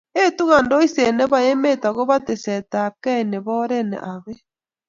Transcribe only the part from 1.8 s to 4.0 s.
akobo tesetab kei nebo oret